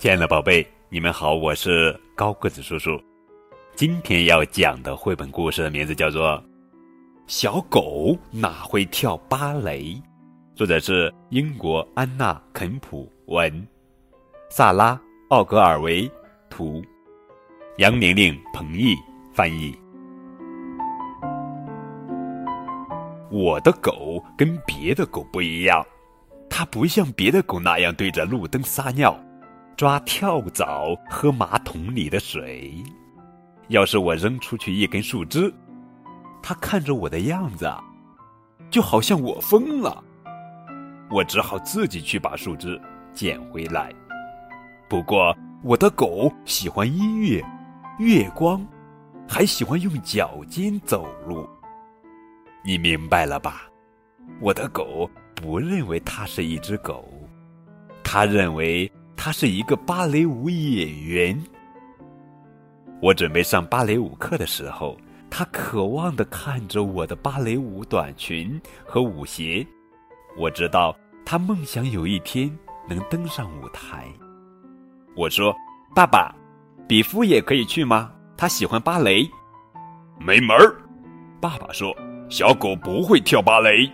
[0.00, 2.98] 亲爱的宝贝，你们好，我是高个子叔叔。
[3.76, 6.38] 今天要讲的绘本故事的名字叫做
[7.26, 9.82] 《小狗哪会跳芭蕾》，
[10.54, 13.68] 作者是英国安娜·肯普文，
[14.48, 14.94] 萨拉·
[15.28, 16.10] 奥格尔维
[16.48, 16.82] 图，
[17.76, 18.96] 杨玲玲、彭毅
[19.34, 19.78] 翻译。
[23.30, 25.84] 我的狗跟别的狗不一样，
[26.48, 29.14] 它不像别的狗那样对着路灯撒尿。
[29.80, 32.84] 抓跳蚤，喝马桶里的水。
[33.68, 35.50] 要是我扔出去一根树枝，
[36.42, 37.66] 它看着我的样子，
[38.70, 40.04] 就好像我疯了。
[41.10, 42.78] 我只好自己去把树枝
[43.14, 43.90] 捡回来。
[44.86, 47.42] 不过，我的狗喜欢音乐、
[47.98, 48.62] 月光，
[49.26, 51.48] 还喜欢用脚尖走路。
[52.62, 53.62] 你明白了吧？
[54.42, 57.10] 我的狗不认为它是一只狗，
[58.04, 58.92] 它认为。
[59.22, 61.38] 他是一个芭蕾舞演员。
[63.02, 64.96] 我准备上芭蕾舞课的时候，
[65.28, 69.66] 他渴望的看着我的芭蕾舞短裙和舞鞋。
[70.38, 72.50] 我知道他梦想有一天
[72.88, 74.08] 能登上舞台。
[75.14, 75.54] 我说
[75.94, 76.34] ：“爸爸，
[76.88, 78.10] 比夫也可以去吗？
[78.38, 79.28] 他喜欢芭蕾。”
[80.18, 80.74] 没门儿！
[81.42, 81.94] 爸爸说
[82.30, 83.86] ：“小狗不会跳芭蕾。”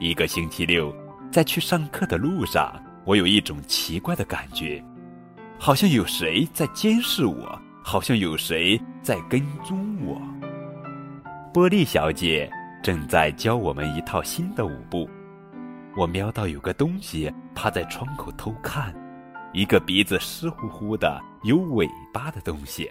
[0.00, 0.92] 一个星期六，
[1.30, 2.74] 在去上课的路上。
[3.04, 4.82] 我有一种奇怪的感觉，
[5.58, 10.20] 好像有谁在监视我，好像有谁在跟踪我。
[11.52, 12.48] 波莉小姐
[12.82, 15.08] 正在教我们一套新的舞步，
[15.96, 18.94] 我瞄到有个东西趴在窗口偷看，
[19.52, 22.88] 一个鼻子湿乎乎的、有尾巴的东西。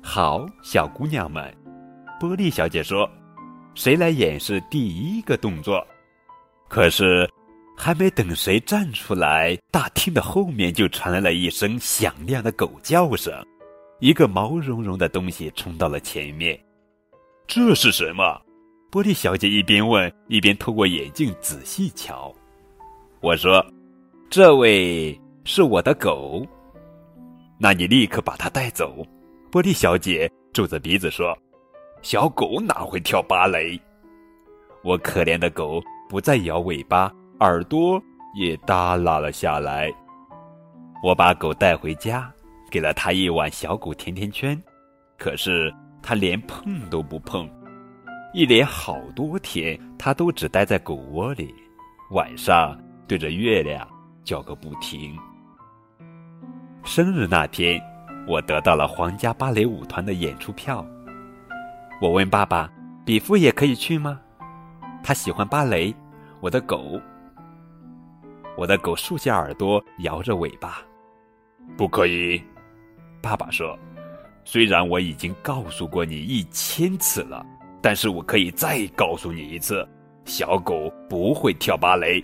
[0.00, 1.54] 好，小姑娘们，
[2.18, 3.10] 波莉小姐说
[3.74, 5.84] ：“谁来演示第一个动作？”
[6.68, 7.28] 可是。
[7.76, 13.32] 还没等谁站出来，大厅的后面就传来了一声响亮的狗叫声。
[14.00, 16.58] 一个毛茸茸的东西冲到了前面。
[17.46, 18.40] 这是什么？
[18.90, 22.32] 玻璃小姐一边问，一边透过眼镜仔细瞧。
[23.20, 23.64] 我说
[24.30, 26.46] ：“这位是我的狗。”
[27.58, 29.04] 那你立刻把它带走。
[29.50, 31.36] 玻璃小姐皱着鼻子说
[32.02, 33.80] ：“小狗哪会跳芭蕾？”
[34.82, 37.12] 我可怜的狗不再摇尾巴。
[37.40, 38.00] 耳朵
[38.34, 39.92] 也耷拉了下来。
[41.02, 42.32] 我把狗带回家，
[42.70, 44.60] 给了它一碗小狗甜甜圈，
[45.18, 47.48] 可是它连碰都不碰。
[48.32, 51.54] 一连好多天，它都只待在狗窝里，
[52.10, 53.86] 晚上对着月亮
[54.24, 55.16] 叫个不停。
[56.82, 57.80] 生日那天，
[58.26, 60.84] 我得到了皇家芭蕾舞团的演出票。
[62.00, 62.70] 我问爸爸
[63.04, 64.20] ：“比夫也可以去吗？”
[65.02, 65.94] 他喜欢芭蕾。
[66.40, 67.00] 我的狗。
[68.56, 70.78] 我的狗竖下耳朵，摇着尾巴。
[71.76, 72.42] 不可以，
[73.22, 73.78] 爸爸说。
[74.46, 77.44] 虽然我已经告诉过你一千次了，
[77.80, 79.88] 但是我可以再告诉你一次：
[80.26, 82.22] 小狗不会跳芭蕾。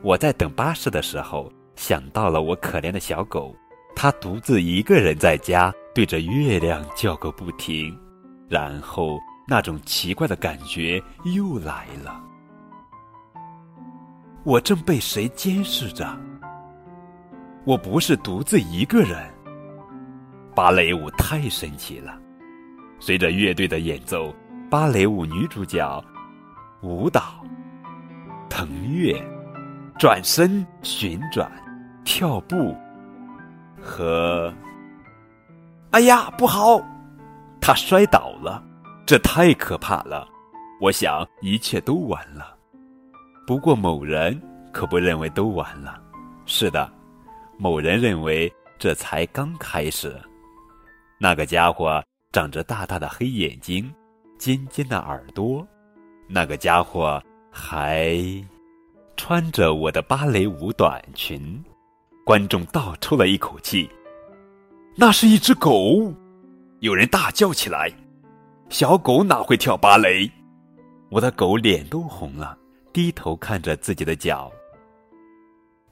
[0.00, 3.54] 我在等巴士的时候，想到了我可怜的小狗，
[3.94, 7.94] 它独自一个人在家，对着月亮叫个不停，
[8.48, 12.18] 然后那种奇怪的感觉又来了。
[14.44, 16.06] 我正被谁监视着？
[17.64, 19.18] 我不是独自一个人。
[20.54, 22.14] 芭蕾舞太神奇了，
[23.00, 24.34] 随着乐队的演奏，
[24.70, 26.04] 芭蕾舞女主角
[26.82, 27.42] 舞蹈、
[28.50, 29.18] 腾跃、
[29.98, 31.50] 转身、旋转、
[32.04, 32.76] 跳步
[33.82, 34.52] 和……
[35.92, 36.82] 哎呀，不好！
[37.62, 38.62] 她摔倒了，
[39.06, 40.28] 这太可怕了。
[40.82, 42.54] 我想一切都完了。
[43.46, 44.40] 不过，某人
[44.72, 46.00] 可不认为都完了。
[46.46, 46.90] 是的，
[47.58, 50.14] 某人认为这才刚开始。
[51.18, 52.02] 那个家伙
[52.32, 53.92] 长着大大的黑眼睛，
[54.38, 55.66] 尖尖的耳朵。
[56.26, 58.18] 那个家伙还
[59.16, 61.62] 穿着我的芭蕾舞短裙。
[62.24, 63.88] 观众倒抽了一口气。
[64.96, 66.14] 那是一只狗！
[66.80, 67.92] 有人大叫起来
[68.70, 70.30] ：“小狗哪会跳芭蕾？”
[71.10, 72.56] 我的狗脸都红了。
[72.94, 74.50] 低头看着自己的脚。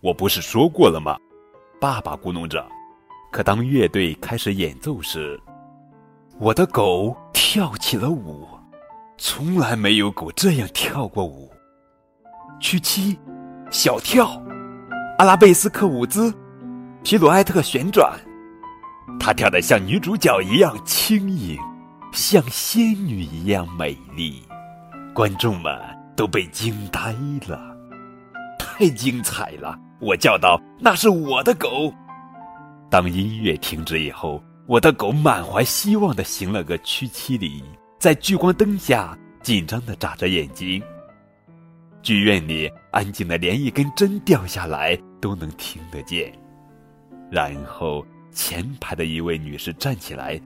[0.00, 1.18] 我不是说过了吗？
[1.80, 2.64] 爸爸咕哝着。
[3.32, 5.40] 可当乐队开始演奏时，
[6.38, 8.46] 我的狗跳起了舞。
[9.18, 11.50] 从来没有狗这样跳过舞。
[12.60, 13.18] 屈膝，
[13.70, 14.40] 小跳，
[15.18, 16.32] 阿拉贝斯克舞姿，
[17.02, 18.16] 皮鲁埃特旋转。
[19.18, 21.58] 它跳得像女主角一样轻盈，
[22.12, 24.44] 像仙女一样美丽。
[25.12, 25.76] 观众们。
[26.16, 27.14] 都被惊呆
[27.46, 27.76] 了，
[28.58, 29.78] 太精彩了！
[30.00, 31.92] 我叫道：“那是我的狗。”
[32.90, 37.62] 当音乐停止以后，我的狗满怀希望的行了个屈膝礼，
[37.98, 40.82] 在聚光灯下紧张的眨着眼睛。
[42.02, 46.32] 剧院里安静的连一根针掉下来都能听得见。
[47.30, 50.40] 然后前排的一位女士站起来：“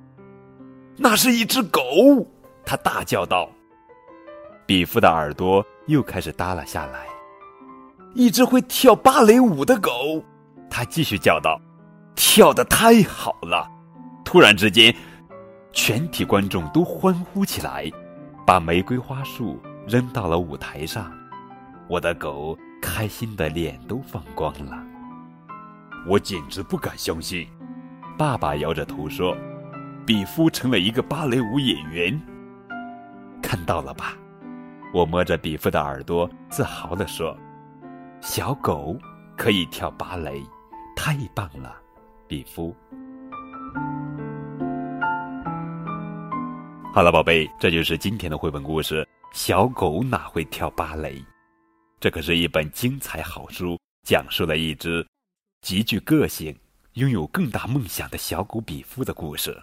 [0.96, 1.80] 那是一只狗！”
[2.64, 3.50] 她大叫道。
[4.66, 7.06] 比夫的耳朵又开始耷拉下来。
[8.14, 10.22] 一只会跳芭蕾舞的狗，
[10.68, 11.60] 他继续叫道
[12.16, 13.70] ：“跳得太好了！”
[14.24, 14.94] 突然之间，
[15.72, 17.90] 全体观众都欢呼起来，
[18.46, 21.12] 把玫瑰花束扔到了舞台上。
[21.88, 24.82] 我的狗开心的脸都放光了。
[26.08, 27.46] 我简直不敢相信，
[28.18, 29.36] 爸爸摇着头说
[30.06, 32.20] ：“比夫成了一个芭蕾舞演员。”
[33.42, 34.16] 看到了吧？
[34.96, 37.36] 我摸着比夫的耳朵，自豪地说
[38.22, 38.96] ：“小狗
[39.36, 40.42] 可以跳芭蕾，
[40.96, 41.76] 太棒了，
[42.26, 42.74] 比夫。”
[46.94, 49.04] 好了，宝贝，这就是今天的绘本故事
[49.34, 51.16] 《小狗哪会跳芭蕾》。
[52.00, 55.06] 这可是一本精彩好书，讲述了一只
[55.60, 56.58] 极具个性、
[56.94, 59.62] 拥有更大梦想的小狗比夫的故事。